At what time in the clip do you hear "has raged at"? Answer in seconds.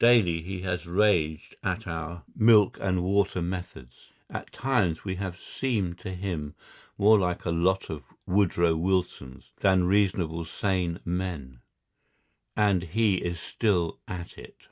0.62-1.86